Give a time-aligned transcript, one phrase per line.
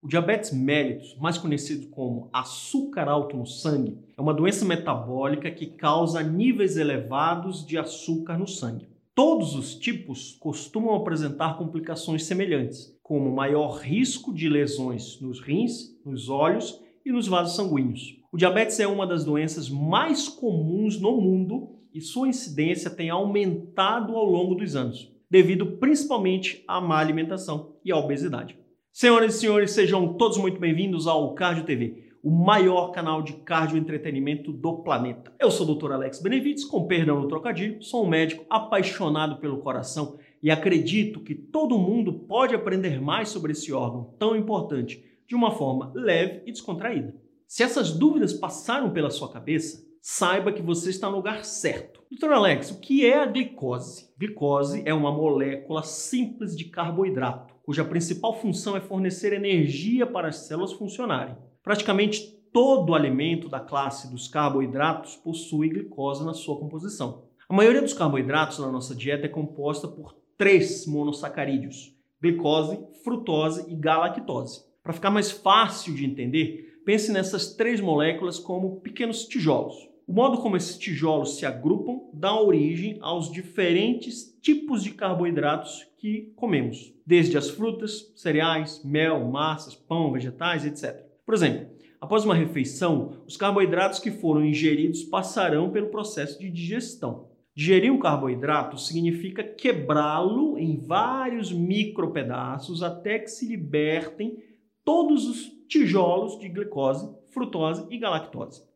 [0.00, 5.66] O diabetes mellitus, mais conhecido como açúcar alto no sangue, é uma doença metabólica que
[5.66, 8.88] causa níveis elevados de açúcar no sangue.
[9.12, 16.28] Todos os tipos costumam apresentar complicações semelhantes, como maior risco de lesões nos rins, nos
[16.28, 18.20] olhos e nos vasos sanguíneos.
[18.30, 24.14] O diabetes é uma das doenças mais comuns no mundo e sua incidência tem aumentado
[24.14, 28.56] ao longo dos anos, devido principalmente à má alimentação e à obesidade.
[29.00, 33.78] Senhoras e senhores, sejam todos muito bem-vindos ao Cardio TV, o maior canal de cardio
[33.78, 35.32] entretenimento do planeta.
[35.38, 35.92] Eu sou o Dr.
[35.92, 41.32] Alex Benevides, com perdão no trocadilho, sou um médico apaixonado pelo coração e acredito que
[41.32, 46.50] todo mundo pode aprender mais sobre esse órgão tão importante de uma forma leve e
[46.50, 47.14] descontraída.
[47.46, 52.02] Se essas dúvidas passaram pela sua cabeça, saiba que você está no lugar certo.
[52.10, 52.32] Dr.
[52.32, 54.08] Alex, o que é a glicose?
[54.18, 60.46] Glicose é uma molécula simples de carboidrato cuja principal função é fornecer energia para as
[60.46, 61.36] células funcionarem.
[61.62, 67.24] Praticamente todo alimento da classe dos carboidratos possui glicose na sua composição.
[67.46, 73.76] A maioria dos carboidratos na nossa dieta é composta por três monossacarídeos: glicose, frutose e
[73.76, 74.64] galactose.
[74.82, 79.87] Para ficar mais fácil de entender, pense nessas três moléculas como pequenos tijolos.
[80.08, 86.32] O modo como esses tijolos se agrupam dá origem aos diferentes tipos de carboidratos que
[86.34, 91.04] comemos, desde as frutas, cereais, mel, massas, pão, vegetais, etc.
[91.26, 91.68] Por exemplo,
[92.00, 97.28] após uma refeição, os carboidratos que foram ingeridos passarão pelo processo de digestão.
[97.54, 104.38] Digerir um carboidrato significa quebrá-lo em vários micropedaços até que se libertem
[104.82, 108.67] todos os tijolos de glicose, frutose e galactose.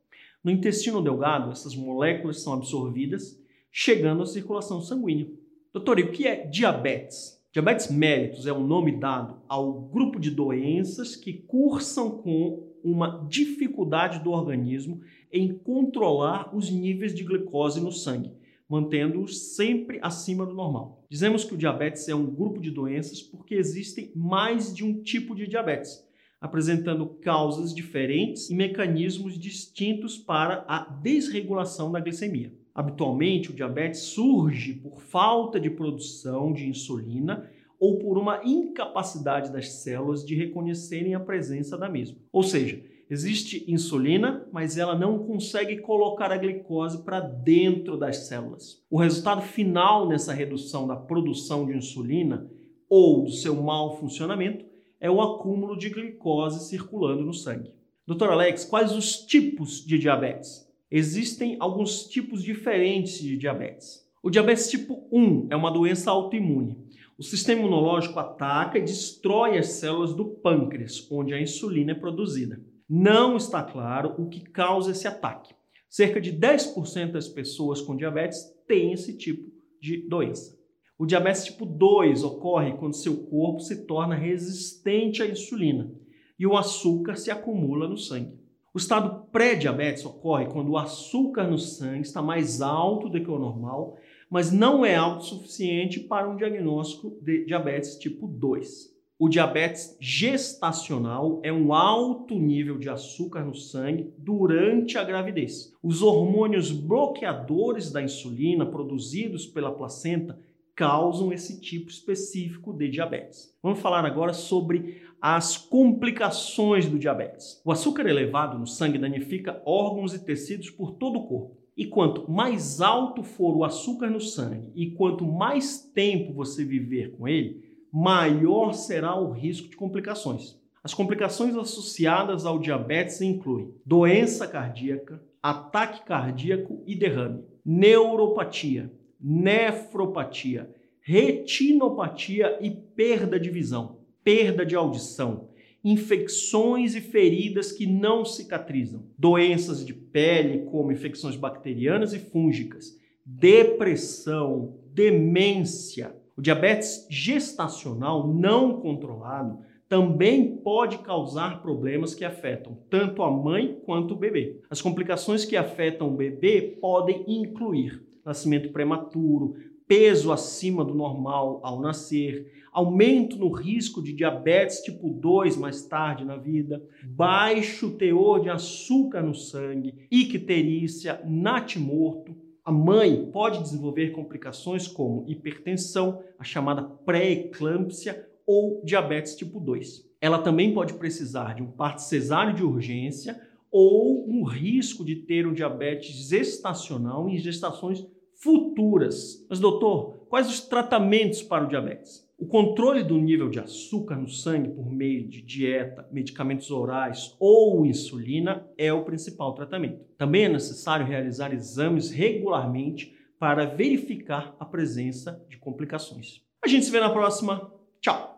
[0.44, 3.40] No intestino delgado, essas moléculas são absorvidas,
[3.70, 5.30] chegando à circulação sanguínea.
[5.72, 7.40] Doutor, e o que é diabetes?
[7.52, 13.24] Diabetes mellitus é o um nome dado ao grupo de doenças que cursam com uma
[13.28, 15.00] dificuldade do organismo
[15.32, 18.32] em controlar os níveis de glicose no sangue,
[18.68, 21.04] mantendo-os sempre acima do normal.
[21.08, 25.34] Dizemos que o diabetes é um grupo de doenças porque existem mais de um tipo
[25.34, 26.04] de diabetes
[26.42, 32.52] apresentando causas diferentes e mecanismos distintos para a desregulação da glicemia.
[32.74, 37.48] Habitualmente, o diabetes surge por falta de produção de insulina
[37.78, 42.18] ou por uma incapacidade das células de reconhecerem a presença da mesma.
[42.32, 48.82] Ou seja, existe insulina, mas ela não consegue colocar a glicose para dentro das células.
[48.90, 52.50] O resultado final nessa redução da produção de insulina
[52.88, 54.71] ou do seu mau funcionamento
[55.02, 57.74] é o acúmulo de glicose circulando no sangue.
[58.06, 60.70] Doutor Alex, quais os tipos de diabetes?
[60.88, 64.08] Existem alguns tipos diferentes de diabetes.
[64.22, 66.78] O diabetes tipo 1 é uma doença autoimune.
[67.18, 72.62] O sistema imunológico ataca e destrói as células do pâncreas, onde a insulina é produzida.
[72.88, 75.52] Não está claro o que causa esse ataque.
[75.88, 80.56] Cerca de 10% das pessoas com diabetes têm esse tipo de doença.
[81.02, 85.90] O diabetes tipo 2 ocorre quando seu corpo se torna resistente à insulina
[86.38, 88.38] e o açúcar se acumula no sangue.
[88.72, 93.36] O estado pré-diabetes ocorre quando o açúcar no sangue está mais alto do que o
[93.36, 93.96] normal,
[94.30, 98.92] mas não é alto o suficiente para um diagnóstico de diabetes tipo 2.
[99.18, 105.74] O diabetes gestacional é um alto nível de açúcar no sangue durante a gravidez.
[105.82, 110.38] Os hormônios bloqueadores da insulina produzidos pela placenta
[110.74, 113.54] causam esse tipo específico de diabetes.
[113.62, 117.60] Vamos falar agora sobre as complicações do diabetes.
[117.64, 121.56] O açúcar elevado no sangue danifica órgãos e tecidos por todo o corpo.
[121.76, 127.12] E quanto mais alto for o açúcar no sangue e quanto mais tempo você viver
[127.12, 130.60] com ele, maior será o risco de complicações.
[130.84, 140.68] As complicações associadas ao diabetes incluem doença cardíaca, ataque cardíaco e derrame, neuropatia, nefropatia,
[141.00, 145.48] retinopatia e perda de visão, perda de audição,
[145.84, 154.78] infecções e feridas que não cicatrizam, doenças de pele como infecções bacterianas e fúngicas, depressão,
[154.92, 156.14] demência.
[156.36, 159.58] O diabetes gestacional não controlado
[159.88, 164.60] também pode causar problemas que afetam tanto a mãe quanto o bebê.
[164.70, 171.80] As complicações que afetam o bebê podem incluir nascimento prematuro, peso acima do normal ao
[171.80, 178.48] nascer, aumento no risco de diabetes tipo 2 mais tarde na vida, baixo teor de
[178.48, 182.34] açúcar no sangue, icterícia, natimorto.
[182.64, 190.10] A mãe pode desenvolver complicações como hipertensão, a chamada pré-eclâmpsia ou diabetes tipo 2.
[190.20, 193.38] ela também pode precisar de um parto cesáreo de urgência
[193.72, 199.46] ou um risco de ter um diabetes gestacional em gestações futuras.
[199.48, 202.30] Mas, doutor, quais os tratamentos para o diabetes?
[202.38, 207.86] O controle do nível de açúcar no sangue por meio de dieta, medicamentos orais ou
[207.86, 210.04] insulina é o principal tratamento.
[210.18, 216.42] Também é necessário realizar exames regularmente para verificar a presença de complicações.
[216.64, 217.72] A gente se vê na próxima.
[218.00, 218.31] Tchau!